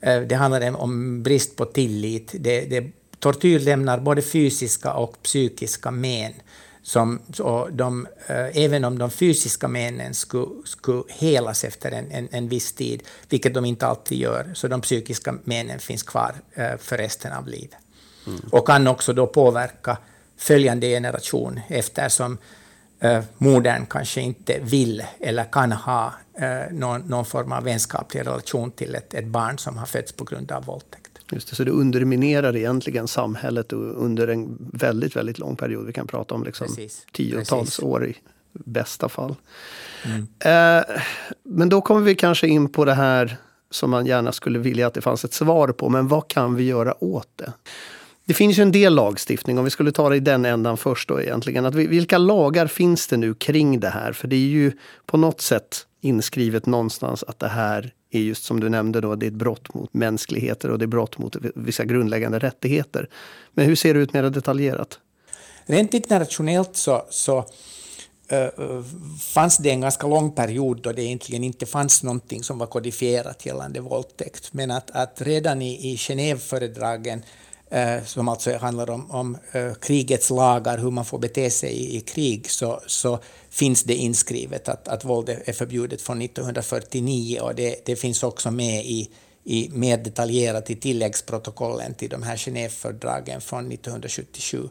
Det 0.00 0.34
handlar 0.34 0.76
om 0.76 1.22
brist 1.22 1.56
på 1.56 1.64
tillit. 1.64 2.34
Det, 2.34 2.60
det, 2.60 2.92
tortyr 3.18 3.58
lämnar 3.58 4.00
både 4.00 4.22
fysiska 4.22 4.92
och 4.92 5.22
psykiska 5.22 5.90
men 5.90 6.32
som, 6.84 7.20
så 7.32 7.68
de, 7.72 8.06
äh, 8.26 8.64
även 8.64 8.84
om 8.84 8.98
de 8.98 9.10
fysiska 9.10 9.68
männen 9.68 10.14
skulle, 10.14 10.46
skulle 10.64 11.02
helas 11.08 11.64
efter 11.64 11.90
en, 11.90 12.10
en, 12.10 12.28
en 12.32 12.48
viss 12.48 12.72
tid, 12.72 13.02
vilket 13.28 13.54
de 13.54 13.64
inte 13.64 13.86
alltid 13.86 14.18
gör, 14.18 14.50
så 14.54 14.68
de 14.68 14.80
psykiska 14.80 15.34
männen 15.44 15.78
finns 15.78 16.02
kvar 16.02 16.34
äh, 16.54 16.76
för 16.78 16.96
resten 16.96 17.32
av 17.32 17.48
livet. 17.48 17.78
Mm. 18.26 18.40
Och 18.50 18.66
kan 18.66 18.86
också 18.86 19.12
då 19.12 19.26
påverka 19.26 19.98
följande 20.36 20.86
generation 20.86 21.60
eftersom 21.68 22.38
äh, 23.00 23.24
modern 23.38 23.86
kanske 23.86 24.20
inte 24.20 24.58
vill 24.62 25.02
eller 25.20 25.44
kan 25.44 25.72
ha 25.72 26.14
äh, 26.38 26.72
någon, 26.72 27.00
någon 27.00 27.24
form 27.24 27.52
av 27.52 27.64
vänskaplig 27.64 28.20
relation 28.20 28.70
till 28.70 28.94
ett, 28.94 29.14
ett 29.14 29.26
barn 29.26 29.58
som 29.58 29.76
har 29.76 29.86
fötts 29.86 30.12
på 30.12 30.24
grund 30.24 30.52
av 30.52 30.64
våldtäkt. 30.64 31.03
Just 31.30 31.50
det, 31.50 31.56
så 31.56 31.64
det 31.64 31.70
underminerar 31.70 32.56
egentligen 32.56 33.08
samhället 33.08 33.72
under 33.72 34.28
en 34.28 34.58
väldigt, 34.72 35.16
väldigt 35.16 35.38
lång 35.38 35.56
period. 35.56 35.86
Vi 35.86 35.92
kan 35.92 36.06
prata 36.06 36.34
om 36.34 36.44
liksom 36.44 36.66
tiotals 37.12 37.48
Precis. 37.48 37.78
år 37.78 38.06
i 38.06 38.16
bästa 38.52 39.08
fall. 39.08 39.34
Mm. 40.04 40.26
Eh, 40.38 40.84
men 41.42 41.68
då 41.68 41.80
kommer 41.80 42.00
vi 42.00 42.14
kanske 42.14 42.46
in 42.46 42.68
på 42.68 42.84
det 42.84 42.94
här 42.94 43.36
som 43.70 43.90
man 43.90 44.06
gärna 44.06 44.32
skulle 44.32 44.58
vilja 44.58 44.86
att 44.86 44.94
det 44.94 45.00
fanns 45.00 45.24
ett 45.24 45.34
svar 45.34 45.68
på. 45.68 45.88
Men 45.88 46.08
vad 46.08 46.28
kan 46.28 46.54
vi 46.54 46.64
göra 46.64 47.04
åt 47.04 47.28
det? 47.36 47.52
Det 48.24 48.34
finns 48.34 48.58
ju 48.58 48.62
en 48.62 48.72
del 48.72 48.94
lagstiftning, 48.94 49.58
om 49.58 49.64
vi 49.64 49.70
skulle 49.70 49.92
ta 49.92 50.08
det 50.08 50.16
i 50.16 50.20
den 50.20 50.44
ändan 50.44 50.76
först 50.76 51.08
då 51.08 51.20
egentligen. 51.20 51.66
Att 51.66 51.74
vilka 51.74 52.18
lagar 52.18 52.66
finns 52.66 53.06
det 53.06 53.16
nu 53.16 53.34
kring 53.34 53.80
det 53.80 53.88
här? 53.88 54.12
För 54.12 54.28
det 54.28 54.36
är 54.36 54.48
ju 54.48 54.72
på 55.06 55.16
något 55.16 55.40
sätt 55.40 55.86
inskrivet 56.00 56.66
någonstans 56.66 57.24
att 57.28 57.38
det 57.38 57.48
här 57.48 57.92
är 58.18 58.22
just 58.22 58.44
som 58.44 58.60
du 58.60 58.68
nämnde 58.68 59.00
då, 59.00 59.14
det 59.14 59.26
är 59.26 59.28
ett 59.28 59.34
brott 59.34 59.74
mot 59.74 59.94
mänskligheter 59.94 60.70
och 60.70 60.78
det 60.78 60.84
är 60.84 60.86
brott 60.86 61.18
mot 61.18 61.36
vissa 61.54 61.84
grundläggande 61.84 62.38
rättigheter. 62.38 63.08
Men 63.52 63.66
hur 63.66 63.76
ser 63.76 63.94
det 63.94 64.00
ut 64.00 64.12
mer 64.12 64.22
detaljerat? 64.22 64.98
Rent 65.66 65.94
internationellt 65.94 66.76
så, 66.76 67.06
så 67.10 67.38
uh, 67.38 68.82
fanns 69.20 69.56
det 69.56 69.70
en 69.70 69.80
ganska 69.80 70.06
lång 70.06 70.32
period 70.32 70.82
då 70.82 70.92
det 70.92 71.02
egentligen 71.02 71.44
inte 71.44 71.66
fanns 71.66 72.02
någonting 72.02 72.42
som 72.42 72.58
var 72.58 72.66
kodifierat 72.66 73.46
gällande 73.46 73.80
våldtäkt. 73.80 74.52
Men 74.52 74.70
att, 74.70 74.90
att 74.90 75.22
redan 75.22 75.62
i, 75.62 75.92
i 75.92 75.96
Genèveföredragen 75.96 77.22
Eh, 77.74 78.04
som 78.04 78.28
alltså 78.28 78.56
handlar 78.56 78.90
om, 78.90 79.10
om 79.10 79.38
eh, 79.52 79.74
krigets 79.74 80.30
lagar, 80.30 80.78
hur 80.78 80.90
man 80.90 81.04
får 81.04 81.18
bete 81.18 81.50
sig 81.50 81.70
i, 81.72 81.96
i 81.96 82.00
krig, 82.00 82.50
så, 82.50 82.80
så, 82.86 83.18
finns 83.50 83.82
det 83.84 83.94
inskrivet 83.94 84.68
att, 84.68 84.88
att 84.88 85.04
våld 85.04 85.28
är 85.44 85.52
förbjudet 85.52 86.02
från 86.02 86.22
1949 86.22 87.40
och 87.40 87.54
det, 87.54 87.86
det 87.86 87.96
finns 87.96 88.22
också 88.22 88.50
med 88.50 88.84
i, 88.84 89.10
i 89.44 89.68
mer 89.72 89.96
detaljerat 89.96 90.70
i 90.70 90.76
tilläggsprotokollen 90.76 91.94
till 91.94 92.10
de 92.10 92.22
här 92.22 92.36
Genèvefördragen 92.36 93.40
från 93.40 93.72
1977. 93.72 94.68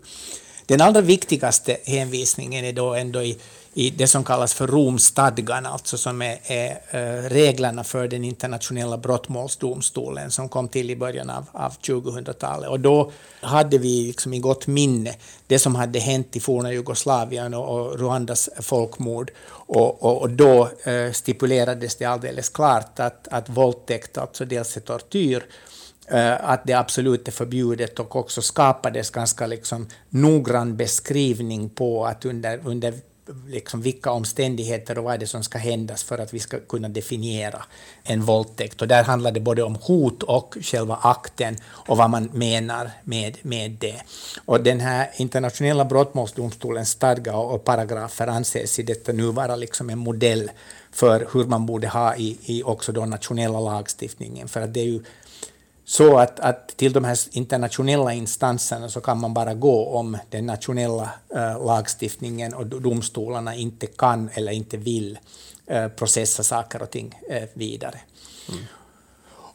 Den 0.66 0.82
allra 0.82 1.02
viktigaste 1.02 1.78
hänvisningen 1.86 2.66
är 2.66 2.74
då 2.74 2.94
ändå 2.94 3.24
i, 3.24 3.38
i 3.74 3.90
det 3.90 4.08
som 4.08 4.24
kallas 4.24 4.54
för 4.54 4.68
Romstadgan, 4.68 5.66
alltså 5.66 5.98
som 5.98 6.22
är, 6.22 6.40
är, 6.44 6.70
eh, 6.92 7.30
reglerna 7.30 7.84
för 7.84 8.08
den 8.08 8.24
internationella 8.24 8.98
brottmålsdomstolen 8.98 10.32
som 10.32 10.50
kom 10.50 10.68
till 10.68 10.90
i 10.90 10.96
början 10.96 11.30
av, 11.30 11.46
av 11.52 11.72
2000-talet. 11.72 12.70
Och 12.70 12.80
då 12.80 13.12
hade 13.42 13.78
vi 13.78 14.04
liksom 14.08 14.34
i 14.34 14.40
gott 14.40 14.68
minne 14.68 15.16
det 15.48 15.60
som 15.60 15.76
hade 15.76 16.00
hänt 16.00 16.36
i 16.36 16.40
forna 16.40 16.74
Jugoslavien 16.74 17.54
och, 17.54 17.80
och 17.80 18.00
Rwandas 18.00 18.50
folkmord. 18.60 19.32
Och, 19.50 20.04
och, 20.04 20.22
och 20.22 20.30
då 20.30 20.70
eh, 20.84 21.12
stipulerades 21.12 21.96
det 21.96 22.06
alldeles 22.06 22.50
klart 22.50 23.00
att, 23.00 23.28
att 23.32 23.50
våldtäkt, 23.50 24.18
alltså 24.18 24.46
dels 24.46 24.78
är 24.78 24.82
tortyr, 24.82 25.46
eh, 26.08 26.50
att 26.50 26.62
det 26.66 26.74
absolut 26.74 27.28
är 27.28 27.32
förbjudet 27.32 28.00
och 28.00 28.16
också 28.16 28.42
skapades 28.42 29.10
ganska 29.10 29.48
liksom 29.48 29.88
noggrann 30.10 30.78
beskrivning 30.78 31.70
på 31.70 32.06
att 32.06 32.26
under, 32.26 32.62
under 32.66 32.94
liksom 33.48 33.82
vilka 33.82 34.12
omständigheter 34.12 34.98
och 34.98 35.04
vad 35.04 35.14
är 35.14 35.18
det 35.18 35.28
som 35.28 35.44
ska 35.44 35.58
hända 35.58 35.96
för 35.96 36.18
att 36.18 36.34
vi 36.34 36.40
ska 36.40 36.60
kunna 36.60 36.90
definiera 36.90 37.64
en 38.04 38.22
våldtäkt. 38.22 38.82
Och 38.82 38.88
där 38.88 39.04
handlar 39.04 39.32
det 39.32 39.40
både 39.40 39.64
om 39.64 39.76
hot 39.76 40.24
och 40.24 40.58
själva 40.62 41.00
akten 41.02 41.58
och 41.66 41.98
vad 41.98 42.10
man 42.10 42.30
menar 42.34 42.92
med, 43.04 43.38
med 43.42 43.72
det. 43.72 44.02
Och 44.46 44.64
den 44.64 44.80
här 44.80 45.10
internationella 45.18 45.86
brottmålsdomstolens 45.86 46.90
stadga 46.90 47.36
och 47.36 47.64
paragrafer 47.64 48.28
anses 48.28 48.80
i 48.80 48.84
detta 48.84 49.12
nu 49.12 49.24
vara 49.24 49.56
liksom 49.56 49.90
en 49.90 50.00
modell 50.00 50.52
för 50.92 51.28
hur 51.34 51.46
man 51.46 51.66
borde 51.66 51.88
ha 51.88 52.16
i, 52.16 52.38
i 52.46 52.64
också 52.64 52.92
då 52.92 53.06
nationella 53.06 53.60
lagstiftningen. 53.60 54.48
För 54.48 54.62
att 54.62 54.74
det 54.74 54.80
är 54.80 54.86
ju 54.86 55.04
så 55.86 56.18
att, 56.18 56.40
att 56.40 56.68
till 56.78 56.94
de 56.94 57.04
här 57.04 57.18
internationella 57.32 58.14
instanserna 58.14 58.90
så 58.90 59.02
kan 59.02 59.20
man 59.20 59.34
bara 59.34 59.54
gå 59.54 59.88
om 59.88 60.18
den 60.30 60.46
nationella 60.46 61.10
äh, 61.36 61.66
lagstiftningen 61.66 62.54
och 62.54 62.66
domstolarna 62.66 63.56
inte 63.56 63.88
kan 63.88 64.30
eller 64.34 64.52
inte 64.52 64.78
vill 64.78 65.20
äh, 65.66 65.88
processa 65.88 66.44
saker 66.44 66.82
och 66.82 66.90
ting 66.90 67.20
äh, 67.30 67.44
vidare. 67.54 68.00
Mm. 68.50 68.64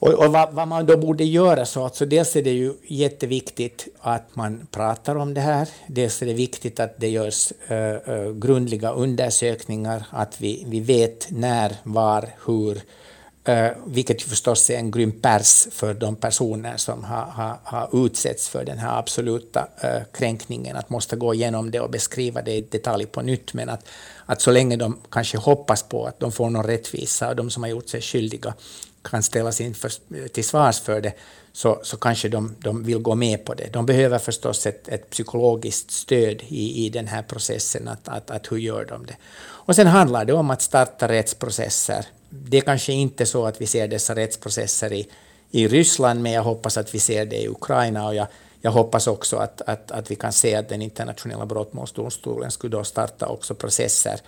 Och, 0.00 0.14
och 0.14 0.32
vad, 0.32 0.52
vad, 0.52 0.68
man 0.68 0.87
då 0.87 0.97
borde 0.97 1.25
göra 1.25 1.66
så, 1.66 1.85
alltså 1.85 2.06
dels 2.06 2.37
är 2.37 2.42
det 2.42 2.50
ju 2.50 2.75
jätteviktigt 2.87 3.88
att 4.00 4.37
man 4.37 4.66
pratar 4.70 5.16
om 5.16 5.35
det 5.35 5.40
här. 5.40 5.68
Dels 5.87 6.23
är 6.23 6.26
det 6.26 6.32
viktigt 6.32 6.80
att 6.80 7.00
det 7.00 7.08
görs 7.08 7.52
grundliga 8.35 8.90
undersökningar, 8.90 10.06
att 10.11 10.40
vi, 10.40 10.64
vi 10.66 10.80
vet 10.80 11.30
när, 11.30 11.76
var, 11.82 12.28
hur 12.47 12.82
Eh, 13.48 13.70
vilket 13.86 14.22
ju 14.22 14.26
förstås 14.26 14.70
är 14.70 14.76
en 14.76 14.90
grym 14.90 15.12
pers 15.12 15.66
för 15.70 15.94
de 15.94 16.16
personer 16.16 16.76
som 16.76 17.04
har, 17.04 17.24
har, 17.24 17.58
har 17.64 18.06
utsätts 18.06 18.48
för 18.48 18.64
den 18.64 18.78
här 18.78 18.98
absoluta 18.98 19.68
uh, 19.84 20.02
kränkningen, 20.12 20.76
att 20.76 20.90
måste 20.90 21.16
gå 21.16 21.34
igenom 21.34 21.70
det 21.70 21.80
och 21.80 21.90
beskriva 21.90 22.42
det 22.42 22.52
i 22.52 22.60
detalj 22.60 23.06
på 23.06 23.22
nytt, 23.22 23.54
men 23.54 23.68
att, 23.68 23.88
att 24.26 24.40
så 24.40 24.50
länge 24.50 24.76
de 24.76 24.98
kanske 25.10 25.38
hoppas 25.38 25.82
på 25.82 26.06
att 26.06 26.20
de 26.20 26.32
får 26.32 26.50
någon 26.50 26.64
rättvisa 26.64 27.28
och 27.28 27.36
de 27.36 27.50
som 27.50 27.62
har 27.62 27.70
gjort 27.70 27.88
sig 27.88 28.00
skyldiga 28.00 28.54
kan 29.02 29.22
ställas 29.22 29.60
inför, 29.60 29.92
till 30.28 30.44
svars 30.44 30.80
för 30.80 31.00
det, 31.00 31.12
så, 31.52 31.80
så 31.82 31.96
kanske 31.96 32.28
de, 32.28 32.54
de 32.58 32.84
vill 32.84 32.98
gå 32.98 33.14
med 33.14 33.44
på 33.44 33.54
det. 33.54 33.72
De 33.72 33.86
behöver 33.86 34.18
förstås 34.18 34.66
ett, 34.66 34.88
ett 34.88 35.10
psykologiskt 35.10 35.90
stöd 35.90 36.42
i, 36.48 36.86
i 36.86 36.88
den 36.88 37.06
här 37.06 37.22
processen, 37.22 37.88
att, 37.88 38.08
att, 38.08 38.30
att 38.30 38.52
hur 38.52 38.56
gör 38.56 38.84
de 38.84 39.06
det? 39.06 39.16
Och 39.40 39.76
sen 39.76 39.86
handlar 39.86 40.24
det 40.24 40.32
om 40.32 40.50
att 40.50 40.62
starta 40.62 41.08
rättsprocesser 41.08 42.06
det 42.30 42.56
är 42.56 42.61
kanske 42.61 42.92
inte 42.92 43.26
så 43.26 43.47
att 43.47 43.61
vi 43.61 43.66
ser 43.66 43.88
dessa 43.88 44.14
rättsprocesser 44.14 44.92
i, 44.92 45.08
i 45.50 45.68
Ryssland, 45.68 46.23
men 46.23 46.32
jag 46.32 46.42
hoppas 46.42 46.78
att 46.78 46.94
vi 46.94 46.99
ser 46.99 47.26
det 47.26 47.37
i 47.37 47.49
Ukraina 47.49 48.06
och 48.06 48.14
jag, 48.14 48.26
jag 48.61 48.70
hoppas 48.70 49.06
också 49.06 49.37
att, 49.37 49.61
att, 49.61 49.90
att 49.90 50.11
vi 50.11 50.14
kan 50.14 50.32
se 50.32 50.54
att 50.54 50.68
den 50.68 50.82
internationella 50.82 51.47
brottmålsdomstolen 51.47 52.50
skulle 52.50 52.76
då 52.76 52.85
starta 52.85 53.26
också 53.26 53.54
processer 53.54 54.20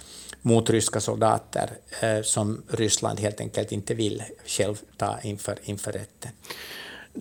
mot 0.42 0.70
ryska 0.70 1.00
soldater 1.00 1.70
eh, 2.00 2.22
som 2.22 2.62
Ryssland 2.68 3.20
helt 3.20 3.40
enkelt 3.40 3.72
inte 3.72 3.94
vill 3.94 4.22
själv 4.46 4.80
ta 4.96 5.18
inför, 5.22 5.58
inför 5.62 5.92
rätten 5.92 6.30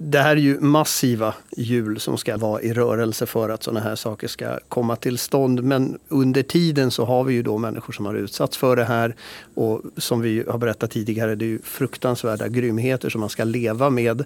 det 0.01 0.19
här 0.19 0.31
är 0.31 0.35
ju 0.35 0.59
massiva 0.59 1.33
hjul 1.57 1.99
som 1.99 2.17
ska 2.17 2.37
vara 2.37 2.61
i 2.61 2.73
rörelse 2.73 3.25
för 3.25 3.49
att 3.49 3.63
sådana 3.63 3.79
här 3.79 3.95
saker 3.95 4.27
ska 4.27 4.59
komma 4.69 4.95
till 4.95 5.17
stånd. 5.17 5.63
Men 5.63 5.99
under 6.07 6.43
tiden 6.43 6.91
så 6.91 7.05
har 7.05 7.23
vi 7.23 7.33
ju 7.33 7.43
då 7.43 7.57
människor 7.57 7.93
som 7.93 8.05
har 8.05 8.15
utsatts 8.15 8.57
för 8.57 8.75
det 8.75 8.83
här. 8.83 9.15
Och 9.53 9.81
som 9.97 10.21
vi 10.21 10.43
har 10.47 10.57
berättat 10.57 10.91
tidigare, 10.91 11.35
det 11.35 11.45
är 11.45 11.47
ju 11.47 11.59
fruktansvärda 11.63 12.47
grymheter 12.47 13.09
som 13.09 13.21
man 13.21 13.29
ska 13.29 13.43
leva 13.43 13.89
med. 13.89 14.23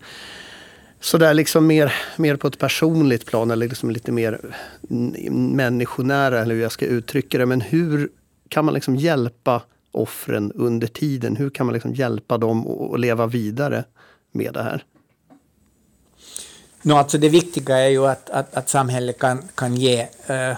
Så 0.99 1.17
där 1.17 1.33
liksom 1.33 1.67
mer, 1.67 1.93
mer 2.17 2.35
på 2.35 2.47
ett 2.47 2.59
personligt 2.59 3.25
plan 3.25 3.51
eller 3.51 3.67
liksom 3.67 3.91
lite 3.91 4.11
mer 4.11 4.39
människonära 5.31 6.39
eller 6.39 6.55
hur 6.55 6.61
jag 6.61 6.71
ska 6.71 6.85
uttrycka 6.85 7.37
det. 7.37 7.45
Men 7.45 7.61
hur 7.61 8.09
kan 8.49 8.65
man 8.65 8.73
liksom 8.73 8.95
hjälpa 8.95 9.61
offren 9.91 10.51
under 10.55 10.87
tiden? 10.87 11.35
Hur 11.35 11.49
kan 11.49 11.65
man 11.65 11.73
liksom 11.73 11.93
hjälpa 11.93 12.37
dem 12.37 12.67
att 12.67 12.99
leva 12.99 13.27
vidare 13.27 13.83
med 14.31 14.53
det 14.53 14.63
här? 14.63 14.83
No, 16.85 16.93
alltså 16.93 17.17
det 17.17 17.29
viktiga 17.29 17.77
är 17.77 17.89
ju 17.89 18.07
att, 18.07 18.29
att, 18.29 18.55
att 18.55 18.69
samhället 18.69 19.19
kan, 19.19 19.47
kan 19.55 19.75
ge 19.75 20.07
uh, 20.29 20.57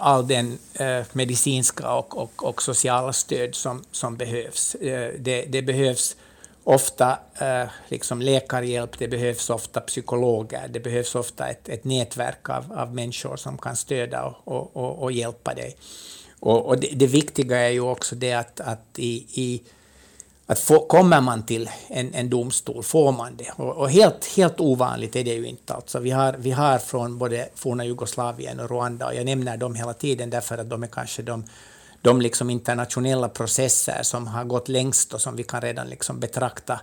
all 0.00 0.28
den 0.28 0.58
uh, 0.80 1.02
medicinska 1.12 1.92
och, 1.92 2.18
och, 2.18 2.44
och, 2.44 2.62
sociala 2.62 3.12
stöd 3.12 3.54
som, 3.54 3.84
som 3.90 4.16
behövs. 4.16 4.76
Uh, 4.82 5.08
det, 5.18 5.44
det, 5.48 5.62
behövs 5.62 6.16
ofta 6.64 7.18
liksom 7.88 8.22
läkarhjälp, 8.22 8.98
det 8.98 9.08
behövs 9.08 9.50
ofta 9.50 9.80
psykologer, 9.80 10.68
det 10.68 10.80
behövs 10.80 11.14
ofta 11.14 11.48
ett, 11.48 11.68
ett 11.68 11.84
nätverk 11.84 12.48
av, 12.48 12.72
av 12.72 12.94
människor 12.94 13.36
som 13.36 13.58
kan 13.58 13.76
stödja 13.76 14.24
och, 14.24 14.76
och, 14.76 15.02
och 15.02 15.12
hjälpa 15.12 15.54
dig. 15.54 15.76
Och, 16.40 16.66
och 16.66 16.80
det, 16.80 16.88
det, 16.94 17.06
viktiga 17.06 17.58
är 17.58 17.70
ju 17.70 17.80
också 17.80 18.14
det 18.14 18.32
att, 18.32 18.60
att 18.60 18.98
i, 18.98 19.26
i 19.32 19.62
att 20.50 20.58
få, 20.58 20.86
kommer 20.86 21.20
man 21.20 21.42
till 21.42 21.70
en, 21.88 22.14
en 22.14 22.30
domstol 22.30 22.82
får 22.82 23.12
man 23.12 23.36
det. 23.36 23.50
Och, 23.56 23.76
och, 23.76 23.90
helt, 23.90 24.26
helt 24.36 24.60
ovanligt 24.60 25.16
är 25.16 25.24
det 25.24 25.34
ju 25.34 25.46
inte. 25.46 25.74
Alltså 25.74 25.98
vi, 25.98 26.10
har, 26.10 26.32
vi 26.38 26.50
har 26.50 26.78
från 26.78 27.18
både 27.18 27.48
forna 27.54 27.84
Jugoslavien 27.84 28.60
och 28.60 28.70
Rwanda, 28.70 29.06
och 29.06 29.14
jag 29.14 29.24
nämner 29.24 29.56
dem 29.56 29.74
hela 29.74 29.94
tiden 29.94 30.30
därför 30.30 30.58
att 30.58 30.70
de 30.70 30.82
är 30.82 30.86
kanske 30.86 31.22
de, 31.22 31.44
de 32.02 32.20
liksom 32.20 32.50
internationella 32.50 33.28
processer 33.28 34.02
som 34.02 34.26
har 34.26 34.44
gått 34.44 34.68
längst 34.68 35.14
och 35.14 35.20
som 35.20 35.36
vi 35.36 35.42
kan 35.42 35.60
redan 35.60 35.88
liksom 35.88 36.20
betrakta 36.20 36.80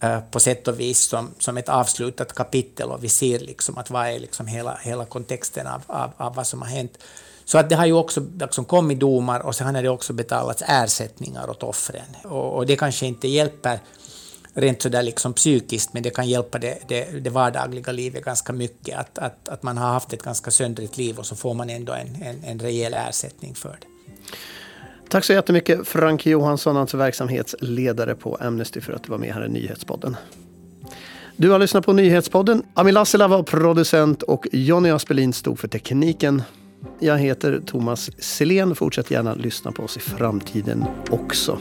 eh, 0.00 0.20
på 0.30 0.40
sätt 0.40 0.68
och 0.68 0.80
vis 0.80 1.00
som, 1.00 1.34
som 1.38 1.56
ett 1.56 1.68
avslutat 1.68 2.32
kapitel 2.32 2.90
och 2.90 3.04
vi 3.04 3.08
ser 3.08 3.38
liksom 3.38 3.78
att 3.78 3.90
vad 3.90 4.06
är 4.06 4.18
liksom 4.18 4.46
hela, 4.46 4.78
hela 4.82 5.04
kontexten 5.04 5.66
av, 5.66 5.82
av, 5.86 6.10
av 6.16 6.34
vad 6.34 6.46
som 6.46 6.62
har 6.62 6.68
hänt. 6.68 6.98
Så 7.46 7.58
att 7.58 7.68
det 7.68 7.76
har 7.76 7.86
ju 7.86 7.92
också 7.92 8.26
liksom 8.40 8.64
kommit 8.64 9.00
domar 9.00 9.40
och 9.40 9.54
sen 9.54 9.74
har 9.74 9.82
det 9.82 9.88
också 9.88 10.12
betalats 10.12 10.62
ersättningar 10.66 11.50
åt 11.50 11.62
offren. 11.62 12.06
Och, 12.24 12.56
och 12.56 12.66
det 12.66 12.76
kanske 12.76 13.06
inte 13.06 13.28
hjälper 13.28 13.78
rent 14.54 14.82
sådär 14.82 15.02
liksom 15.02 15.32
psykiskt, 15.32 15.92
men 15.92 16.02
det 16.02 16.10
kan 16.10 16.28
hjälpa 16.28 16.58
det, 16.58 16.78
det, 16.88 17.24
det 17.24 17.30
vardagliga 17.30 17.92
livet 17.92 18.24
ganska 18.24 18.52
mycket. 18.52 18.98
Att, 18.98 19.18
att, 19.18 19.48
att 19.48 19.62
man 19.62 19.78
har 19.78 19.88
haft 19.88 20.12
ett 20.12 20.22
ganska 20.22 20.50
söndrigt 20.50 20.96
liv 20.96 21.18
och 21.18 21.26
så 21.26 21.36
får 21.36 21.54
man 21.54 21.70
ändå 21.70 21.92
en, 21.92 22.22
en, 22.22 22.44
en 22.44 22.58
rejäl 22.58 22.94
ersättning 22.94 23.54
för 23.54 23.78
det. 23.80 23.86
Tack 25.08 25.24
så 25.24 25.32
jättemycket 25.32 25.88
Frank 25.88 26.26
Johansson, 26.26 26.76
alltså 26.76 26.96
verksamhetsledare 26.96 28.14
på 28.14 28.36
Amnesty 28.40 28.80
för 28.80 28.92
att 28.92 29.02
du 29.02 29.10
var 29.10 29.18
med 29.18 29.34
här 29.34 29.46
i 29.46 29.48
Nyhetspodden. 29.48 30.16
Du 31.36 31.50
har 31.50 31.58
lyssnat 31.58 31.86
på 31.86 31.92
Nyhetspodden. 31.92 32.62
Ami 32.74 32.92
Lassila 32.92 33.28
var 33.28 33.42
producent 33.42 34.22
och 34.22 34.46
Jonny 34.52 34.90
Aspelin 34.90 35.32
stod 35.32 35.58
för 35.58 35.68
tekniken. 35.68 36.42
Jag 36.98 37.18
heter 37.18 37.60
Thomas 37.66 38.10
Selén. 38.18 38.74
Fortsätt 38.74 39.10
gärna 39.10 39.34
lyssna 39.34 39.72
på 39.72 39.82
oss 39.82 39.96
i 39.96 40.00
framtiden 40.00 40.84
också. 41.10 41.58